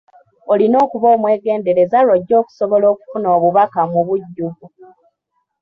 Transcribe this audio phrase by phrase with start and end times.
[0.51, 4.65] Olina okuba omwegendereza lw’ojja okusobola okufuna obubaka mu bujjuvu.